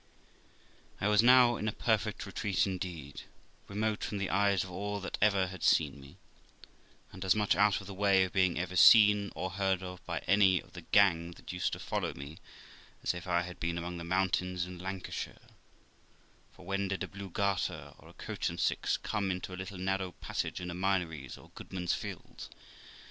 I 0.99 1.07
was 1.07 1.21
now 1.21 1.57
in 1.57 1.67
a 1.67 1.71
perfect 1.71 2.25
retreat 2.25 2.65
indeed, 2.65 3.21
remote 3.67 4.03
from 4.03 4.17
the 4.17 4.31
eyes 4.31 4.63
of 4.63 4.71
all 4.71 4.99
that 4.99 5.19
ever 5.21 5.45
had 5.49 5.61
seen 5.61 6.01
me, 6.01 6.17
and 7.11 7.23
as 7.23 7.35
much 7.35 7.55
out 7.55 7.79
of 7.81 7.85
the 7.85 7.93
way 7.93 8.23
of 8.23 8.33
being 8.33 8.57
ever 8.59 8.75
seen 8.75 9.31
or 9.35 9.51
heard 9.51 9.83
of 9.83 10.03
by 10.07 10.17
any 10.25 10.59
of 10.59 10.73
the 10.73 10.81
gang 10.81 11.33
that 11.33 11.53
used 11.53 11.71
to 11.73 11.79
follow 11.79 12.15
me 12.15 12.39
as 13.03 13.13
if 13.13 13.27
I 13.27 13.43
had 13.43 13.59
been 13.59 13.77
among 13.77 13.99
the 13.99 14.03
mountains 14.03 14.65
in 14.65 14.79
Lancashire; 14.79 15.49
for 16.51 16.65
when 16.65 16.87
did 16.87 17.03
a 17.03 17.07
blue 17.07 17.29
garter 17.29 17.93
or 17.99 18.09
a 18.09 18.13
coach 18.13 18.49
and 18.49 18.59
six 18.59 18.97
come 18.97 19.29
into 19.29 19.53
a 19.53 19.55
little 19.55 19.77
narrow 19.77 20.13
passage 20.13 20.59
in 20.59 20.69
the 20.69 20.73
Minories 20.73 21.37
or 21.37 21.51
Goodman's 21.53 21.93
Fields? 21.93 22.49